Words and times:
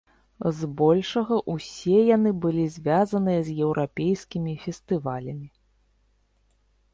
З 0.59 0.67
большага 0.79 1.35
ўсе 1.55 1.99
яны 2.15 2.31
былі 2.45 2.63
звязаныя 2.77 3.43
з 3.51 3.53
еўрапейскімі 3.67 4.53
фестывалямі. 4.65 5.47